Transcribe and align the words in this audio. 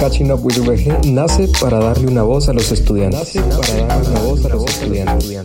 Catching 0.00 0.32
Up 0.32 0.40
with 0.42 0.56
VG 0.56 1.12
nace 1.12 1.46
para 1.60 1.78
darle 1.78 2.06
una 2.06 2.22
voz 2.22 2.48
a 2.48 2.54
los 2.54 2.72
estudiantes. 2.72 3.20
Nace 3.20 3.42
para 3.42 3.86
darle 3.86 4.08
una 4.08 4.20
voz 4.20 4.44
a 4.46 4.48
los 4.48 4.64
estudiantes. 4.64 5.42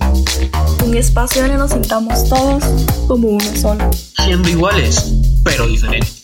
Un 0.86 0.96
espacio 0.96 1.42
donde 1.42 1.58
nos 1.58 1.72
sintamos 1.72 2.30
todos 2.30 2.64
como 3.06 3.28
uno 3.28 3.46
solo. 3.60 3.84
Siendo 4.24 4.48
iguales, 4.48 5.12
pero 5.44 5.68
diferentes. 5.68 6.24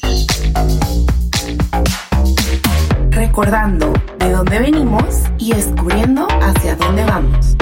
Recordando 3.10 3.92
de 4.20 4.32
dónde 4.32 4.60
venimos 4.60 5.04
y 5.38 5.52
descubriendo 5.52 6.26
hacia 6.42 6.78
dónde 6.78 7.04
vamos. 7.04 7.58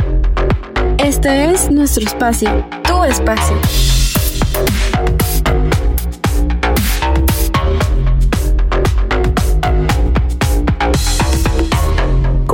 Este 0.99 1.51
es 1.51 1.71
nuestro 1.71 2.05
espacio, 2.05 2.63
tu 2.83 3.04
espacio. 3.05 3.57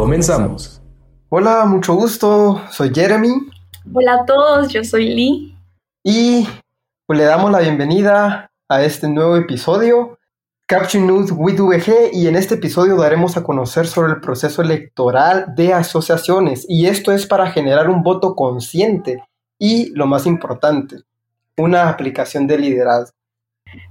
Comenzamos. 0.06 0.84
Hola, 1.30 1.66
mucho 1.66 1.96
gusto. 1.96 2.62
Soy 2.70 2.92
Jeremy. 2.94 3.50
Hola 3.92 4.14
a 4.22 4.26
todos, 4.26 4.72
yo 4.72 4.84
soy 4.84 5.16
Lee. 5.16 5.58
Y 6.04 6.48
pues, 7.08 7.18
le 7.18 7.26
damos 7.26 7.52
la 7.52 7.58
bienvenida 7.62 8.52
a 8.70 8.84
este 8.84 9.10
nuevo 9.10 9.36
episodio, 9.36 10.20
Caption 10.68 11.08
News 11.08 11.32
with 11.32 11.60
VG, 11.60 12.12
y 12.14 12.28
en 12.28 12.36
este 12.36 12.54
episodio 12.54 12.98
daremos 12.98 13.36
a 13.36 13.42
conocer 13.42 13.88
sobre 13.88 14.14
el 14.14 14.22
proceso 14.22 14.62
electoral 14.62 15.56
de 15.56 15.74
asociaciones, 15.74 16.68
y 16.70 16.86
esto 16.86 17.12
es 17.12 17.26
para 17.26 17.50
generar 17.50 17.90
un 17.90 18.04
voto 18.04 18.36
consciente 18.36 19.24
y, 19.58 19.90
lo 19.96 20.06
más 20.06 20.28
importante, 20.28 20.98
una 21.58 21.90
aplicación 21.90 22.46
de 22.46 22.60
liderazgo. 22.60 23.15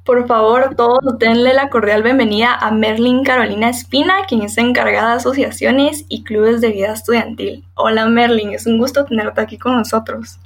Por 0.04 0.26
favor, 0.26 0.74
todos 0.76 1.18
denle 1.18 1.54
la 1.54 1.70
cordial 1.70 2.02
bienvenida 2.02 2.54
a 2.54 2.70
Merlin 2.70 3.24
Carolina 3.24 3.70
Espina, 3.70 4.26
quien 4.26 4.42
es 4.42 4.58
encargada 4.58 5.10
de 5.10 5.16
asociaciones 5.16 6.04
y 6.08 6.24
clubes 6.24 6.60
de 6.60 6.70
vida 6.70 6.92
estudiantil. 6.92 7.64
Hola 7.74 8.06
Merlin, 8.06 8.52
es 8.52 8.66
un 8.66 8.78
gusto 8.78 9.04
tenerte 9.04 9.40
aquí 9.40 9.58
con 9.58 9.76
nosotros. 9.76 10.38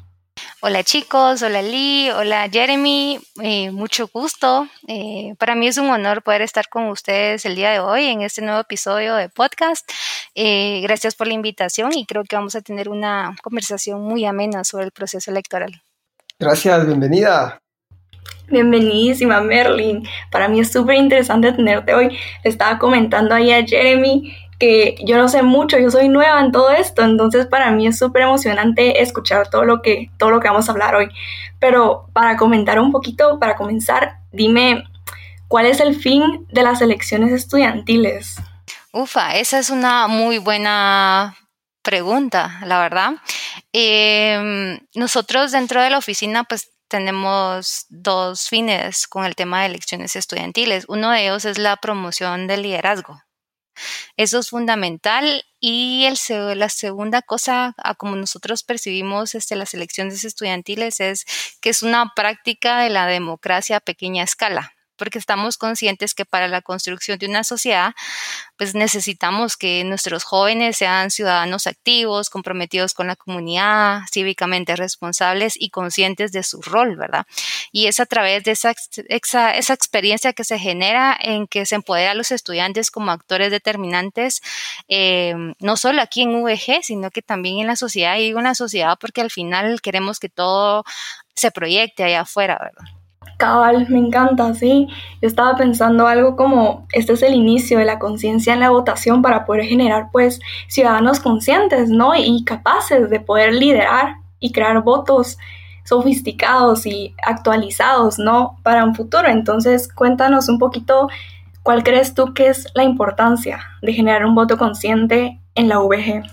Hola 0.61 0.83
chicos, 0.83 1.43
hola 1.43 1.63
Lee, 1.63 2.11
hola 2.11 2.49
Jeremy, 2.51 3.21
eh, 3.43 3.71
mucho 3.71 4.09
gusto. 4.13 4.69
Eh, 4.87 5.35
para 5.39 5.55
mí 5.55 5.69
es 5.69 5.79
un 5.79 5.89
honor 5.89 6.23
poder 6.23 6.43
estar 6.43 6.69
con 6.69 6.89
ustedes 6.89 7.45
el 7.45 7.55
día 7.55 7.71
de 7.71 7.81
hoy 7.81 8.07
en 8.07 8.23
este 8.23 8.43
nuevo 8.43 8.61
episodio 8.61 9.15
de 9.15 9.29
podcast. 9.29 9.89
Eh, 10.35 10.81
gracias 10.83 11.15
por 11.15 11.29
la 11.29 11.35
invitación 11.35 11.93
y 11.93 12.07
creo 12.07 12.25
que 12.25 12.37
vamos 12.37 12.55
a 12.55 12.61
tener 12.61 12.89
una 12.89 13.37
conversación 13.43 14.01
muy 14.03 14.25
amena 14.25 14.65
sobre 14.65 14.85
el 14.87 14.91
proceso 14.91 15.31
electoral. 15.31 15.83
Gracias, 16.41 16.87
bienvenida. 16.87 17.61
Bienvenidísima 18.49 19.41
Merlin. 19.41 20.09
Para 20.31 20.49
mí 20.49 20.61
es 20.61 20.73
súper 20.73 20.97
interesante 20.97 21.53
tenerte 21.53 21.95
hoy. 21.95 22.19
Estaba 22.45 22.79
comentando 22.79 23.35
ahí 23.35 23.53
a 23.53 23.67
Jeremy 23.67 24.35
que 24.59 24.97
yo 25.05 25.17
no 25.17 25.29
sé 25.29 25.43
mucho, 25.43 25.79
yo 25.79 25.91
soy 25.91 26.09
nueva 26.09 26.41
en 26.41 26.51
todo 26.51 26.71
esto, 26.71 27.03
entonces 27.03 27.47
para 27.47 27.71
mí 27.71 27.87
es 27.87 27.99
súper 27.99 28.23
emocionante 28.23 29.03
escuchar 29.03 29.49
todo 29.51 29.65
lo, 29.65 29.83
que, 29.83 30.11
todo 30.19 30.31
lo 30.31 30.41
que 30.41 30.49
vamos 30.49 30.69
a 30.69 30.73
hablar 30.73 30.97
hoy. 30.97 31.09
Pero 31.61 32.09
para 32.13 32.37
comentar 32.37 32.81
un 32.81 32.91
poquito, 32.91 33.39
para 33.39 33.55
comenzar, 33.55 34.19
dime, 34.33 34.85
¿cuál 35.47 35.67
es 35.67 35.81
el 35.81 35.95
fin 35.95 36.47
de 36.51 36.63
las 36.63 36.81
elecciones 36.81 37.33
estudiantiles? 37.33 38.37
Ufa, 38.93 39.37
esa 39.37 39.59
es 39.59 39.71
una 39.71 40.09
muy 40.09 40.39
buena 40.39 41.37
pregunta, 41.83 42.59
la 42.65 42.81
verdad. 42.81 43.13
Em, 43.73 44.79
nosotros 44.95 45.53
dentro 45.53 45.81
de 45.83 45.91
la 45.91 45.99
oficina, 45.99 46.45
pues 46.45 46.71
tenemos 46.89 47.87
dos 47.89 48.49
fines 48.49 49.07
con 49.07 49.25
el 49.25 49.35
tema 49.35 49.61
de 49.61 49.67
elecciones 49.67 50.17
estudiantiles. 50.17 50.85
Uno 50.89 51.11
de 51.11 51.25
ellos 51.25 51.45
es 51.45 51.59
la 51.59 51.77
promoción 51.77 52.47
del 52.47 52.63
liderazgo. 52.63 53.23
Eso 54.17 54.41
es 54.41 54.49
fundamental. 54.51 55.45
Y 55.61 56.09
la 56.57 56.69
segunda 56.69 57.23
cosa, 57.23 57.75
a 57.77 57.95
como 57.95 58.17
nosotros 58.17 58.63
percibimos 58.63 59.35
este, 59.35 59.57
las 59.57 59.75
elecciones 59.75 60.25
estudiantiles, 60.25 61.01
es 61.01 61.25
que 61.61 61.71
es 61.71 61.83
una 61.83 62.13
práctica 62.15 62.81
de 62.81 62.91
la 62.91 63.07
democracia 63.07 63.77
a 63.77 63.81
pequeña 63.81 64.25
escala 64.25 64.73
porque 64.99 65.19
estamos 65.19 65.57
conscientes 65.57 66.15
que 66.15 66.27
para 66.27 66.49
la 66.49 66.61
construcción 66.61 67.19
de 67.19 67.27
una 67.27 67.45
sociedad, 67.45 67.95
pues 68.57 68.75
necesitamos 68.75 69.57
que 69.57 69.85
nuestros 69.85 70.25
jóvenes 70.25 70.77
sean 70.77 71.11
ciudadanos 71.11 71.67
activos, 71.67 72.29
comprometidos 72.29 72.93
con 72.93 73.07
la 73.07 73.17
comunidad, 73.17 74.01
cívicamente 74.13 74.77
responsables 74.77 75.55
y 75.57 75.71
conscientes 75.71 76.33
de 76.33 76.43
su 76.43 76.61
rol, 76.61 76.97
¿verdad? 76.97 77.25
Y 77.73 77.87
es 77.87 78.01
a 78.01 78.07
través 78.07 78.45
de 78.45 78.51
esa, 78.51 78.75
esa, 79.09 79.75
experiencia 79.75 80.33
que 80.33 80.45
se 80.45 80.59
genera 80.59 81.17
en 81.21 81.47
que 81.47 81.65
se 81.67 81.77
empodera 81.77 82.11
a 82.11 82.15
los 82.15 82.33
estudiantes 82.33 82.91
como 82.91 83.13
actores 83.13 83.51
determinantes, 83.51 84.43
eh, 84.89 85.35
no 85.61 85.77
solo 85.77 86.03
aquí 86.03 86.23
en 86.23 86.43
VG, 86.43 86.83
sino 86.83 87.11
que 87.11 87.23
también 87.23 87.61
en 87.61 87.69
la 87.69 87.77
sociedad, 87.77 88.17
y 88.17 88.23
digo 88.23 88.39
en 88.39 88.47
la 88.47 88.55
sociedad 88.55 88.99
porque 89.01 89.21
al 89.21 89.31
final 89.31 89.81
queremos 89.81 90.19
que 90.19 90.29
todo 90.29 90.85
se 91.35 91.51
proyecte 91.53 92.03
allá 92.03 92.23
afuera, 92.23 92.59
¿verdad? 92.61 92.98
Cabal, 93.39 93.87
me 93.89 93.99
encanta, 93.99 94.53
sí. 94.53 94.89
Yo 95.23 95.29
estaba 95.29 95.57
pensando 95.57 96.09
algo 96.09 96.35
como, 96.35 96.87
este 96.93 97.13
es 97.13 97.23
el 97.23 97.35
inicio 97.35 97.79
de 97.79 97.85
la 97.85 98.01
conciencia 98.01 98.53
en 98.53 98.61
la 98.61 98.71
votación 98.71 99.23
para 99.23 99.47
poder 99.47 99.65
generar 99.65 100.09
pues 100.13 100.41
ciudadanos 100.67 101.21
conscientes, 101.21 101.89
¿no? 101.89 102.17
Y 102.17 102.45
capaces 102.45 103.09
de 103.09 103.21
poder 103.21 103.55
liderar 103.55 104.17
y 104.41 104.51
crear 104.51 104.83
votos 104.83 105.39
sofisticados 105.85 106.85
y 106.85 107.15
actualizados, 107.25 108.19
¿no? 108.19 108.59
Para 108.65 108.85
un 108.85 108.97
futuro. 108.97 109.29
Entonces, 109.29 109.89
cuéntanos 109.93 110.49
un 110.49 110.59
poquito 110.59 111.09
cuál 111.63 111.85
crees 111.85 112.15
tú 112.15 112.35
que 112.35 112.49
es 112.49 112.67
la 112.75 112.83
importancia 112.83 113.61
de 113.83 113.93
generar 113.93 114.27
un 114.27 114.35
voto 114.35 114.59
consciente 114.59 115.41
en 115.55 115.69
la 115.69 115.79
VG. 115.79 116.25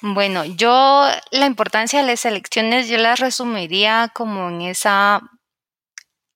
Bueno, 0.00 0.44
yo 0.44 1.06
la 1.30 1.46
importancia 1.46 2.00
de 2.00 2.06
las 2.06 2.24
elecciones 2.24 2.88
yo 2.88 2.96
las 2.96 3.20
resumiría 3.20 4.10
como 4.14 4.48
en 4.48 4.62
esa 4.62 5.22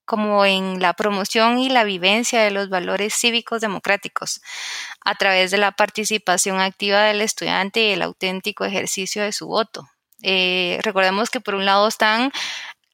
como 0.08 0.46
en 0.46 0.80
la 0.80 0.94
promoción 0.94 1.58
y 1.58 1.69
la 1.69 1.84
vivencia 1.84 2.42
de 2.42 2.50
los 2.50 2.70
valores 2.70 3.14
cívicos 3.14 3.60
democráticos 3.60 4.41
a 5.04 5.14
través 5.16 5.50
de 5.50 5.58
la 5.58 5.72
participación 5.72 6.60
activa 6.60 7.02
del 7.02 7.20
estudiante 7.20 7.82
y 7.82 7.92
el 7.92 8.00
auténtico 8.00 8.64
ejercicio 8.64 9.22
de 9.22 9.32
su 9.32 9.47
voto. 9.47 9.86
Eh, 10.22 10.80
recordemos 10.82 11.28
que 11.28 11.42
por 11.42 11.54
un 11.54 11.66
lado 11.66 11.86
están 11.86 12.32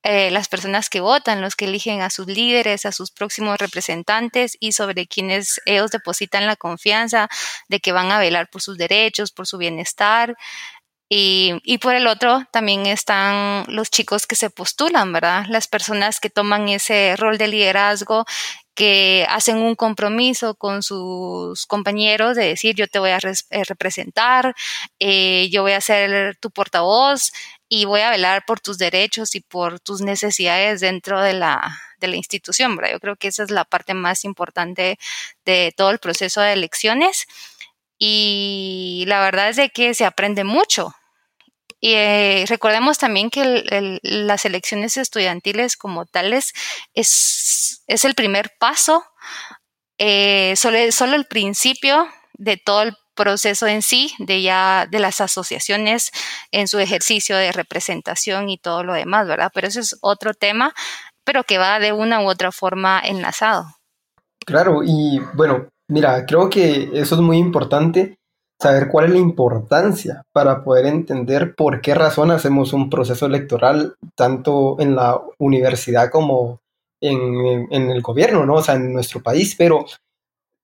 eh, 0.02 0.32
las 0.32 0.48
personas 0.48 0.90
que 0.90 1.00
votan, 1.00 1.40
los 1.40 1.54
que 1.54 1.66
eligen 1.66 2.02
a 2.02 2.10
sus 2.10 2.26
líderes, 2.26 2.84
a 2.84 2.90
sus 2.90 3.12
próximos 3.12 3.58
representantes 3.58 4.56
y 4.58 4.72
sobre 4.72 5.06
quienes 5.06 5.60
ellos 5.66 5.92
depositan 5.92 6.48
la 6.48 6.56
confianza 6.56 7.28
de 7.68 7.78
que 7.78 7.92
van 7.92 8.10
a 8.10 8.18
velar 8.18 8.50
por 8.50 8.60
sus 8.60 8.76
derechos, 8.76 9.30
por 9.30 9.46
su 9.46 9.56
bienestar, 9.56 10.34
y, 11.16 11.78
por 11.78 11.94
el 11.94 12.08
otro 12.08 12.42
también 12.50 12.86
están 12.86 13.64
los 13.68 13.88
chicos 13.88 14.26
que 14.26 14.34
se 14.34 14.50
postulan, 14.50 15.12
¿verdad? 15.12 15.44
Las 15.48 15.68
personas 15.68 16.18
que 16.18 16.28
toman 16.28 16.68
ese 16.68 17.14
rol 17.16 17.38
de 17.38 17.46
liderazgo, 17.46 18.24
que 18.74 19.24
hacen 19.30 19.58
un 19.58 19.76
compromiso 19.76 20.56
con 20.56 20.82
sus 20.82 21.66
compañeros 21.66 22.34
de 22.36 22.46
decir 22.48 22.74
yo 22.74 22.88
te 22.88 22.98
voy 22.98 23.10
a 23.10 23.18
eh, 23.18 23.64
representar, 23.64 24.56
eh, 24.98 25.48
yo 25.52 25.62
voy 25.62 25.72
a 25.72 25.80
ser 25.80 26.36
tu 26.38 26.50
portavoz 26.50 27.30
y 27.68 27.84
voy 27.84 28.00
a 28.00 28.10
velar 28.10 28.44
por 28.44 28.58
tus 28.58 28.78
derechos 28.78 29.36
y 29.36 29.40
por 29.40 29.78
tus 29.78 30.00
necesidades 30.00 30.80
dentro 30.80 31.20
de 31.20 31.34
la, 31.34 31.78
de 32.00 32.08
la 32.08 32.16
institución, 32.16 32.74
¿verdad? 32.74 32.92
Yo 32.92 33.00
creo 33.00 33.16
que 33.16 33.28
esa 33.28 33.44
es 33.44 33.52
la 33.52 33.64
parte 33.64 33.94
más 33.94 34.24
importante 34.24 34.98
de 35.44 35.72
todo 35.76 35.90
el 35.90 36.00
proceso 36.00 36.40
de 36.40 36.54
elecciones 36.54 37.26
y 37.98 39.04
la 39.06 39.20
verdad 39.20 39.50
es 39.50 39.56
de 39.56 39.70
que 39.70 39.94
se 39.94 40.04
aprende 40.04 40.42
mucho. 40.42 40.92
Y 41.84 41.92
eh, 41.96 42.46
recordemos 42.48 42.96
también 42.96 43.28
que 43.28 44.00
las 44.00 44.46
elecciones 44.46 44.96
estudiantiles 44.96 45.76
como 45.76 46.06
tales 46.06 46.54
es, 46.94 47.84
es 47.86 48.06
el 48.06 48.14
primer 48.14 48.52
paso, 48.58 49.04
eh, 49.98 50.54
solo, 50.56 50.78
solo 50.92 51.14
el 51.14 51.26
principio 51.26 52.08
de 52.38 52.56
todo 52.56 52.84
el 52.84 52.96
proceso 53.14 53.66
en 53.66 53.82
sí, 53.82 54.14
de 54.18 54.40
ya 54.40 54.88
de 54.90 54.98
las 54.98 55.20
asociaciones 55.20 56.10
en 56.52 56.68
su 56.68 56.78
ejercicio 56.78 57.36
de 57.36 57.52
representación 57.52 58.48
y 58.48 58.56
todo 58.56 58.82
lo 58.82 58.94
demás, 58.94 59.28
¿verdad? 59.28 59.50
Pero 59.52 59.68
eso 59.68 59.80
es 59.80 59.98
otro 60.00 60.32
tema, 60.32 60.72
pero 61.22 61.44
que 61.44 61.58
va 61.58 61.80
de 61.80 61.92
una 61.92 62.22
u 62.22 62.28
otra 62.30 62.50
forma 62.50 62.98
enlazado. 63.04 63.66
Claro, 64.46 64.80
y 64.82 65.20
bueno, 65.34 65.68
Mira, 65.88 66.24
creo 66.24 66.48
que 66.48 66.90
eso 66.94 67.14
es 67.14 67.20
muy 67.20 67.36
importante, 67.36 68.18
saber 68.64 68.88
cuál 68.88 69.06
es 69.06 69.12
la 69.12 69.18
importancia 69.18 70.24
para 70.32 70.64
poder 70.64 70.86
entender 70.86 71.54
por 71.54 71.80
qué 71.80 71.94
razón 71.94 72.30
hacemos 72.30 72.72
un 72.72 72.90
proceso 72.90 73.26
electoral, 73.26 73.94
tanto 74.14 74.76
en 74.80 74.96
la 74.96 75.20
universidad 75.38 76.10
como 76.10 76.60
en, 77.00 77.68
el 77.70 78.02
gobierno, 78.02 78.44
¿no? 78.46 78.54
O 78.54 78.62
sea, 78.62 78.74
en 78.74 78.92
nuestro 78.92 79.22
país, 79.22 79.54
pero 79.56 79.84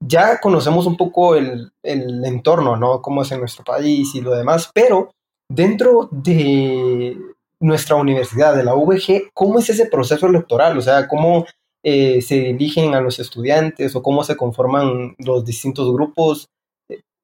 ya 0.03 0.41
conocemos 0.41 0.87
un 0.87 0.97
poco 0.97 1.35
el, 1.35 1.71
entorno, 1.83 2.77
¿no? 2.77 3.03
Cómo 3.03 3.23
es 3.23 3.33
en 3.33 3.41
nuestro 3.41 3.65
país 3.65 4.15
y 4.15 4.21
lo 4.21 4.35
demás, 4.35 4.71
pero 4.73 5.11
dentro 5.49 6.09
de 6.11 7.17
nuestra 7.61 7.97
universidad, 7.97 8.57
de 8.57 8.65
la 8.65 8.75
VG, 8.75 9.31
¿cómo 9.35 9.59
es 9.59 9.69
ese 9.69 9.87
proceso 9.87 10.27
electoral? 10.27 10.79
O 10.79 10.81
sea, 10.81 11.07
¿cómo 11.07 11.45
eh, 11.83 12.21
se 12.21 12.35
dirigen 12.35 12.95
a 12.95 13.01
los 13.01 13.19
estudiantes 13.19 13.97
o 13.97 14.03
cómo 14.03 14.23
se 14.23 14.37
conforman 14.37 15.15
los 15.19 15.45
distintos 15.45 15.91
grupos. 15.93 16.49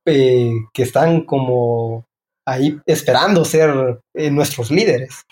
Eh, 0.06 0.52
que 0.72 0.84
están 0.84 1.22
como 1.22 2.06
ahí 2.46 2.78
esperando 2.86 3.44
ser 3.44 4.00
eh, 4.14 4.30
nuestros 4.30 4.70
líderes? 4.70 5.26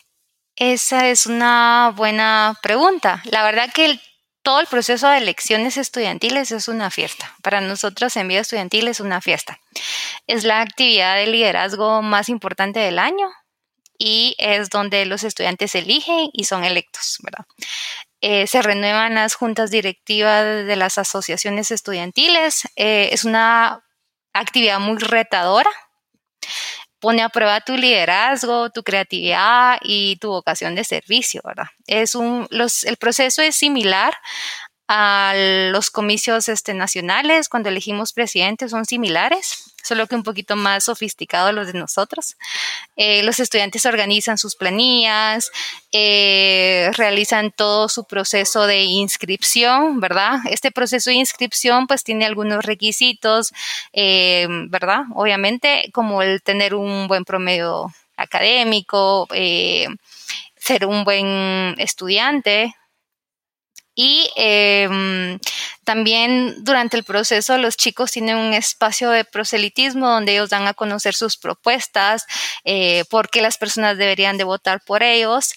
Esa 0.56 1.08
es 1.08 1.26
una 1.26 1.92
buena 1.96 2.58
pregunta. 2.62 3.22
La 3.30 3.44
verdad 3.44 3.70
que 3.72 4.00
todo 4.42 4.60
el 4.60 4.66
proceso 4.66 5.08
de 5.08 5.18
elecciones 5.18 5.76
estudiantiles 5.76 6.52
es 6.52 6.68
una 6.68 6.90
fiesta. 6.90 7.34
Para 7.42 7.60
nosotros 7.60 8.16
en 8.16 8.28
vida 8.28 8.40
estudiantil 8.40 8.88
es 8.88 9.00
una 9.00 9.20
fiesta. 9.20 9.58
Es 10.26 10.44
la 10.44 10.60
actividad 10.60 11.16
de 11.16 11.28
liderazgo 11.28 12.02
más 12.02 12.28
importante 12.28 12.80
del 12.80 12.98
año 12.98 13.30
y 13.96 14.34
es 14.38 14.70
donde 14.70 15.06
los 15.06 15.24
estudiantes 15.24 15.74
eligen 15.74 16.30
y 16.32 16.44
son 16.44 16.64
electos, 16.64 17.18
¿verdad? 17.22 17.46
Eh, 18.20 18.46
se 18.46 18.60
renuevan 18.60 19.14
las 19.14 19.34
juntas 19.34 19.70
directivas 19.70 20.66
de 20.66 20.76
las 20.76 20.98
asociaciones 20.98 21.70
estudiantiles. 21.70 22.62
Es 22.76 23.24
una 23.24 23.84
actividad 24.34 24.80
muy 24.80 24.98
retadora 24.98 25.70
pone 27.00 27.22
a 27.22 27.28
prueba 27.28 27.60
tu 27.60 27.76
liderazgo, 27.76 28.70
tu 28.70 28.82
creatividad 28.82 29.78
y 29.82 30.16
tu 30.16 30.30
vocación 30.30 30.74
de 30.74 30.84
servicio, 30.84 31.42
¿verdad? 31.44 31.66
Es 31.86 32.14
un, 32.14 32.46
los, 32.50 32.84
el 32.84 32.96
proceso 32.96 33.42
es 33.42 33.56
similar 33.56 34.14
a 34.88 35.34
los 35.70 35.90
comicios 35.90 36.48
este, 36.48 36.72
nacionales, 36.72 37.48
cuando 37.48 37.68
elegimos 37.68 38.12
presidentes, 38.14 38.70
son 38.70 38.86
similares 38.86 39.73
solo 39.84 40.06
que 40.06 40.16
un 40.16 40.22
poquito 40.22 40.56
más 40.56 40.84
sofisticado 40.84 41.52
los 41.52 41.66
de 41.72 41.78
nosotros. 41.78 42.36
Eh, 42.96 43.22
los 43.22 43.38
estudiantes 43.38 43.84
organizan 43.84 44.38
sus 44.38 44.56
planillas, 44.56 45.50
eh, 45.92 46.90
realizan 46.94 47.52
todo 47.52 47.88
su 47.88 48.04
proceso 48.04 48.66
de 48.66 48.82
inscripción, 48.84 50.00
¿verdad? 50.00 50.38
Este 50.50 50.72
proceso 50.72 51.10
de 51.10 51.16
inscripción 51.16 51.86
pues 51.86 52.02
tiene 52.02 52.24
algunos 52.24 52.64
requisitos, 52.64 53.52
eh, 53.92 54.46
¿verdad? 54.68 55.02
Obviamente 55.14 55.90
como 55.92 56.22
el 56.22 56.42
tener 56.42 56.74
un 56.74 57.06
buen 57.06 57.24
promedio 57.24 57.92
académico, 58.16 59.28
ser 60.56 60.86
un 60.86 61.04
buen 61.04 61.74
estudiante, 61.78 62.74
y 63.94 64.30
em, 64.36 65.38
también 65.84 66.64
durante 66.64 66.96
el 66.96 67.04
proceso 67.04 67.58
los 67.58 67.76
chicos 67.76 68.10
tienen 68.10 68.36
un 68.36 68.52
espacio 68.52 69.10
de 69.10 69.24
proselitismo 69.24 70.08
donde 70.08 70.32
ellos 70.32 70.50
dan 70.50 70.66
a 70.66 70.74
conocer 70.74 71.14
sus 71.14 71.36
propuestas, 71.36 72.26
eh, 72.64 73.04
por 73.10 73.30
qué 73.30 73.40
las 73.40 73.58
personas 73.58 73.96
deberían 73.96 74.36
de 74.36 74.44
votar 74.44 74.80
por 74.84 75.02
ellos 75.02 75.54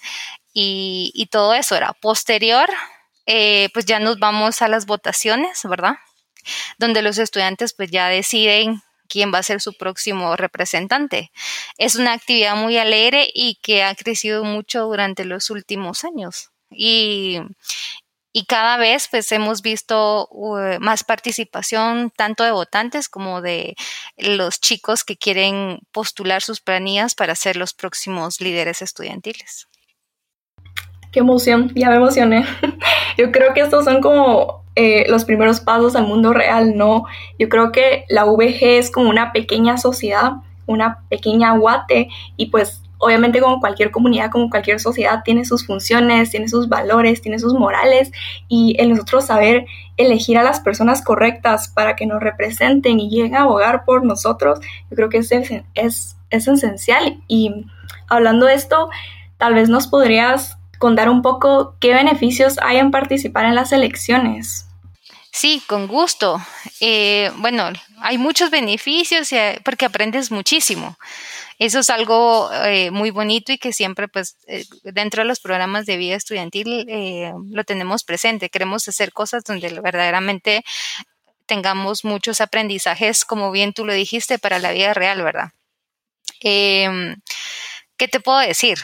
y, 0.54 1.28
todo 1.32 1.54
eso 1.54 1.76
era 1.76 1.94
posterior. 1.94 2.70
Eh, 3.28 3.70
pues 3.74 3.86
ya 3.86 4.00
nos 4.00 4.18
vamos 4.20 4.62
a 4.62 4.68
las 4.68 4.86
votaciones, 4.86 5.62
¿verdad? 5.64 5.96
Donde 6.78 7.02
los 7.02 7.18
estudiantes 7.18 7.74
pues 7.74 7.92
ya 7.92 8.08
deciden 8.08 8.82
quién 9.10 9.34
va 9.34 9.40
a 9.40 9.44
ser 9.44 9.62
su 9.62 9.74
próximo 9.74 10.36
representante. 10.36 11.32
Es 11.78 11.96
una 11.96 12.14
actividad 12.14 12.56
muy 12.56 12.78
alegre 12.78 13.30
y 13.34 13.56
que 13.62 13.84
ha 13.84 13.94
crecido 13.96 14.44
mucho 14.44 14.86
durante 14.86 15.26
los 15.26 15.50
últimos 15.50 16.04
años. 16.04 16.50
Y, 16.72 17.40
y 18.38 18.46
cada 18.46 18.78
vez 18.78 19.08
pues 19.10 19.32
hemos 19.32 19.64
visto 19.64 20.28
uh, 20.30 20.80
más 20.80 21.04
participación 21.04 22.12
tanto 22.16 22.44
de 22.44 22.52
votantes 22.52 23.10
como 23.10 23.42
de 23.42 23.74
los 24.16 24.62
chicos 24.62 25.04
que 25.04 25.18
quieren 25.18 25.80
postular 25.92 26.44
sus 26.44 26.62
planillas 26.62 27.16
para 27.16 27.34
ser 27.34 27.58
los 27.58 27.74
próximos 27.74 28.40
líderes 28.40 28.84
estudiantiles. 28.84 29.68
Qué 31.12 31.22
emoción, 31.22 31.72
ya 31.74 31.90
me 31.90 31.96
emocioné. 31.96 32.46
Yo 33.18 33.32
creo 33.32 33.56
que 33.56 33.62
estos 33.62 33.86
son 33.86 34.02
como 34.02 34.64
eh, 34.76 35.06
los 35.10 35.26
primeros 35.26 35.60
pasos 35.60 35.96
al 35.96 36.06
mundo 36.06 36.32
real, 36.32 36.78
¿no? 36.78 37.06
Yo 37.40 37.50
creo 37.50 37.72
que 37.72 38.06
la 38.08 38.26
VG 38.26 38.78
es 38.78 38.92
como 38.92 39.10
una 39.10 39.32
pequeña 39.32 39.80
sociedad, 39.80 40.34
una 40.68 41.00
pequeña 41.10 41.58
guate 41.58 42.10
y 42.36 42.52
pues 42.52 42.84
obviamente 42.98 43.40
como 43.40 43.60
cualquier 43.60 43.92
comunidad, 43.92 44.32
como 44.32 44.50
cualquier 44.50 44.80
sociedad, 44.80 45.22
tiene 45.24 45.46
sus 45.46 45.66
funciones, 45.66 46.32
tiene 46.32 46.48
sus 46.48 46.70
valores, 46.70 47.22
tiene 47.22 47.40
sus 47.40 47.54
morales 47.54 48.12
y 48.48 48.76
el 48.80 48.90
nosotros 48.90 49.26
saber 49.26 49.66
elegir 49.98 50.38
a 50.38 50.44
las 50.44 50.60
personas 50.60 51.04
correctas 51.04 51.70
para 51.70 51.96
que 51.96 52.06
nos 52.06 52.22
representen 52.22 53.00
y 53.00 53.10
lleguen 53.10 53.36
a 53.36 53.42
abogar 53.42 53.86
por 53.86 54.04
nosotros, 54.04 54.60
yo 54.90 54.96
creo 54.96 55.10
que 55.10 55.18
es, 55.18 55.32
es, 55.32 56.18
es 56.30 56.48
esencial. 56.48 57.22
Y 57.28 57.66
hablando 58.08 58.46
de 58.46 58.54
esto, 58.54 58.90
tal 59.38 59.54
vez 59.54 59.70
nos 59.70 59.88
podrías 59.88 60.58
contar 60.78 61.10
un 61.10 61.22
poco 61.22 61.76
qué 61.80 61.94
beneficios 61.94 62.58
hay 62.62 62.78
en 62.78 62.92
participar 62.92 63.46
en 63.46 63.56
las 63.56 63.72
elecciones. 63.72 64.67
Sí, 65.38 65.62
con 65.68 65.86
gusto. 65.86 66.42
Eh, 66.80 67.32
bueno, 67.36 67.72
hay 68.02 68.18
muchos 68.18 68.50
beneficios 68.50 69.32
eh, 69.34 69.62
porque 69.64 69.86
aprendes 69.86 70.32
muchísimo. 70.32 70.98
Eso 71.60 71.80
es 71.80 71.92
algo 71.92 72.50
eh, 72.54 72.90
muy 72.90 73.12
bonito 73.12 73.52
y 73.52 73.60
que 73.60 73.72
siempre, 73.72 74.08
pues, 74.08 74.38
eh, 74.48 74.66
dentro 74.84 75.22
de 75.22 75.28
los 75.28 75.40
programas 75.40 75.86
de 75.86 75.98
vida 75.98 76.16
estudiantil 76.16 76.88
eh, 76.90 77.32
lo 77.52 77.64
tenemos 77.66 78.04
presente. 78.04 78.50
Queremos 78.50 78.88
hacer 78.88 79.14
cosas 79.14 79.44
donde 79.44 79.70
verdaderamente 79.80 80.64
tengamos 81.46 82.04
muchos 82.04 82.42
aprendizajes, 82.42 83.24
como 83.24 83.52
bien 83.52 83.74
tú 83.74 83.86
lo 83.86 83.94
dijiste, 83.94 84.40
para 84.40 84.58
la 84.58 84.72
vida 84.72 84.96
real, 84.96 85.22
¿verdad? 85.22 85.52
Em, 86.42 87.16
¿Qué 87.98 88.08
te 88.08 88.20
puedo 88.20 88.40
decir? 88.40 88.80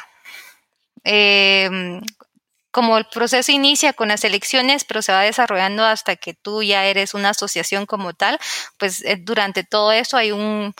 Como 2.73 2.97
el 2.97 3.05
proceso 3.05 3.51
inicia 3.53 3.93
con 3.93 4.09
las 4.09 4.23
elecciones, 4.25 4.83
pero 4.83 5.01
se 5.01 5.13
va 5.13 5.21
desarrollando 5.21 5.85
hasta 5.85 6.15
que 6.17 6.33
tú 6.33 6.63
ya 6.63 6.85
eres 6.85 7.13
una 7.13 7.29
asociación 7.29 7.85
como 7.85 8.13
tal, 8.13 8.39
pues 8.77 9.03
durante 9.19 9.63
todo 9.63 9.91
eso 9.93 10.17
hay 10.17 10.31
un, 10.31 10.73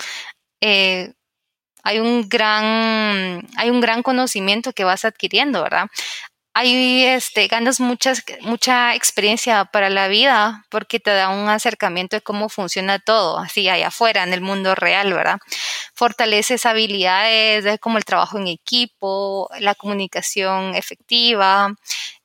hay 1.84 2.00
un 2.00 2.28
gran, 2.30 3.48
hay 3.58 3.70
un 3.70 3.82
gran 3.82 4.04
conocimiento 4.04 4.74
que 4.74 4.86
vas 4.86 5.06
adquiriendo, 5.06 5.62
¿verdad? 5.64 5.88
Hay, 6.56 7.04
este, 7.06 7.48
ganas 7.48 7.80
muchas, 7.80 8.24
mucha 8.42 8.94
experiencia 8.94 9.66
para 9.66 9.90
la 9.90 10.08
vida 10.08 10.66
porque 10.70 11.00
te 11.00 11.10
da 11.10 11.30
un 11.30 11.50
acercamiento 11.50 12.16
de 12.16 12.22
cómo 12.22 12.48
funciona 12.48 13.00
todo, 13.00 13.40
así 13.40 13.68
allá 13.70 13.88
afuera, 13.88 14.22
en 14.24 14.34
el 14.34 14.42
mundo 14.42 14.76
real, 14.76 15.12
¿verdad? 15.14 15.40
Fortaleces 15.96 16.68
habilidades 16.68 17.80
como 17.80 17.98
el 17.98 18.06
trabajo 18.06 18.38
en 18.38 18.48
equipo, 18.48 19.50
la 19.60 19.74
comunicación 19.74 20.76
efectiva, 20.76 21.74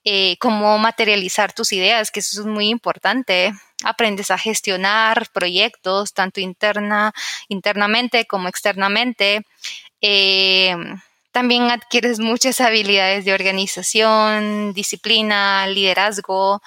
eh, 0.04 0.36
cómo 0.40 0.76
materializar 0.78 1.54
tus 1.54 1.72
ideas, 1.72 2.10
que 2.10 2.20
eso 2.20 2.40
es 2.42 2.46
muy 2.46 2.68
importante. 2.68 3.52
Aprendes 3.82 4.30
a 4.30 4.36
gestionar 4.36 5.28
proyectos, 5.32 6.12
tanto 6.12 6.40
interna, 6.40 7.12
internamente 7.48 8.26
como 8.26 8.48
externamente. 8.48 9.42
Eh, 10.02 10.76
también 11.38 11.70
adquieres 11.70 12.18
muchas 12.18 12.60
habilidades 12.60 13.24
de 13.24 13.32
organización, 13.32 14.72
disciplina, 14.72 15.68
liderazgo, 15.68 16.60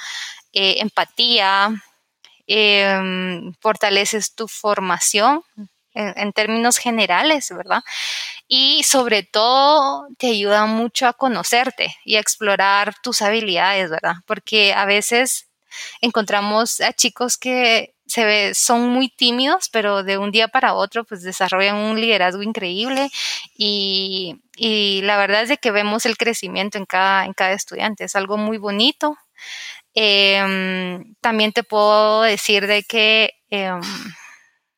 eh, 0.54 0.76
empatía. 0.80 1.76
fortaleces 3.60 4.34
tu 4.34 4.48
formación 4.48 5.44
en, 5.94 6.32
términos 6.32 6.78
generales, 6.78 7.50
¿verdad? 7.50 7.82
Y 8.48 8.84
sobre 8.84 9.24
todo 9.24 10.08
te 10.18 10.28
ayuda 10.28 10.66
mucho 10.68 11.06
a 11.06 11.14
conocerte 11.14 11.94
y 12.06 12.16
a 12.16 12.22
explorar 12.22 12.96
tus 13.04 13.22
habilidades, 13.22 13.90
¿verdad? 13.90 14.16
Porque 14.26 14.74
a 14.74 14.86
veces 14.86 15.48
encontramos 16.00 16.80
a 16.80 16.94
chicos 16.94 17.38
que 17.38 17.94
se 18.12 18.26
ve, 18.26 18.54
son 18.54 18.90
muy 18.90 19.08
tímidos, 19.08 19.70
pero 19.70 20.04
de 20.04 20.18
un 20.18 20.32
día 20.32 20.50
para 20.50 20.74
otro 20.74 21.06
pues 21.06 21.24
desarrollan 21.24 21.78
un 21.78 22.02
liderazgo 22.02 22.44
increíble 22.44 23.10
y, 23.58 24.36
la 25.04 25.16
verdad 25.16 25.44
es 25.44 25.50
de 25.50 25.58
que 25.58 25.72
vemos 25.72 26.06
el 26.06 26.18
crecimiento 26.18 26.78
en 26.78 26.86
cada, 26.86 27.24
en 27.26 27.32
cada 27.34 27.54
estudiante, 27.54 28.04
es 28.04 28.16
algo 28.18 28.38
muy 28.38 28.58
bonito. 28.58 29.16
Em, 29.94 31.16
también 31.22 31.54
te 31.54 31.64
puedo 31.64 32.24
decir 32.24 32.68
de 32.68 32.84
que 32.84 33.32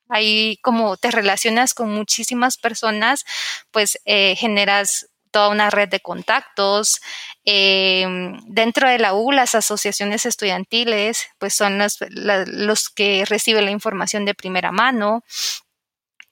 ahí 0.09 0.57
como 0.61 0.95
te 0.97 1.09
relacionas 1.09 1.73
con 1.73 1.89
muchísimas 1.91 2.57
personas, 2.57 3.25
pues 3.71 3.99
eh, 4.05 4.35
generas 4.35 5.07
toda 5.33 5.49
una 5.49 5.69
red 5.69 5.89
de 5.89 5.99
contactos. 5.99 7.01
Em, 7.43 8.39
dentro 8.47 8.87
de 8.87 8.99
la 8.99 9.13
U, 9.13 9.33
las 9.33 9.55
asociaciones 9.55 10.25
estudiantiles, 10.25 11.27
pues 11.39 11.53
son 11.55 11.79
los, 11.79 12.89
que 12.89 13.25
reciben 13.25 13.65
la 13.65 13.71
información 13.71 14.23
de 14.25 14.35
primera 14.35 14.71
mano. 14.71 15.23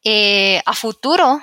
Eh, 0.03 0.61
a 0.65 0.73
futuro, 0.73 1.41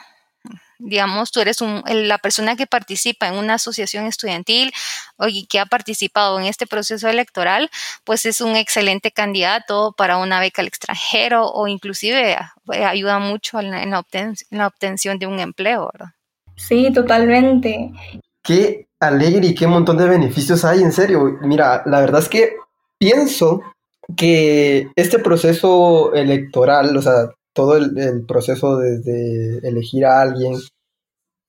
digamos, 0.78 1.32
tú 1.32 1.40
eres 1.40 1.58
la 1.60 2.18
persona 2.18 2.56
que 2.56 2.66
participa 2.66 3.28
en 3.28 3.34
una 3.34 3.54
asociación 3.54 4.06
estudiantil 4.06 4.72
o 5.16 5.26
que 5.48 5.60
ha 5.60 5.66
participado 5.66 6.38
en 6.38 6.46
este 6.46 6.66
proceso 6.66 7.08
electoral, 7.08 7.70
pues 8.04 8.24
es 8.26 8.40
un 8.40 8.56
excelente 8.56 9.10
candidato 9.10 9.92
para 9.96 10.18
una 10.18 10.40
beca 10.40 10.62
al 10.62 10.68
extranjero 10.68 11.46
o 11.48 11.66
inclusive 11.66 12.38
eh, 12.72 12.84
ayuda 12.84 13.18
mucho 13.18 13.60
en 13.60 13.90
la, 13.90 14.66
obtención 14.66 15.18
de 15.18 15.26
un 15.26 15.40
empleo. 15.40 15.90
Sí, 16.58 16.92
totalmente. 16.92 17.92
Qué 18.42 18.88
alegre 19.00 19.46
y 19.46 19.54
qué 19.54 19.66
montón 19.66 19.96
de 19.96 20.08
beneficios 20.08 20.64
hay, 20.64 20.82
en 20.82 20.92
serio. 20.92 21.38
Mira, 21.42 21.82
la 21.86 22.00
verdad 22.00 22.20
es 22.20 22.28
que 22.28 22.56
pienso 22.98 23.62
que 24.16 24.90
este 24.96 25.18
proceso 25.20 26.12
electoral, 26.14 26.96
o 26.96 27.02
sea, 27.02 27.30
todo 27.54 27.76
el, 27.76 28.24
proceso 28.26 28.76
desde 28.76 29.66
elegir 29.66 30.04
a 30.04 30.20
alguien 30.20 30.54